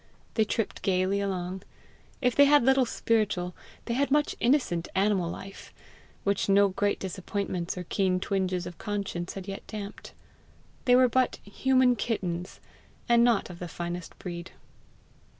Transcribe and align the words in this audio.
They 0.33 0.45
tripped 0.45 0.81
gaily 0.81 1.21
along. 1.21 1.61
If 2.23 2.35
they 2.35 2.45
had 2.45 2.65
little 2.65 2.87
spiritual, 2.87 3.53
they 3.85 3.93
had 3.93 4.09
much 4.09 4.35
innocent 4.39 4.87
animal 4.95 5.29
life, 5.29 5.71
which 6.23 6.49
no 6.49 6.69
great 6.69 6.99
disappointments 6.99 7.77
or 7.77 7.83
keen 7.83 8.19
twinges 8.19 8.65
of 8.65 8.79
conscience 8.79 9.35
had 9.35 9.47
yet 9.47 9.61
damped. 9.67 10.13
They 10.85 10.95
were 10.95 11.11
hut 11.13 11.37
human 11.43 11.95
kittens 11.95 12.59
and 13.07 13.23
not 13.23 13.51
of 13.51 13.59
the 13.59 13.67
finest 13.67 14.17
breed. 14.17 14.49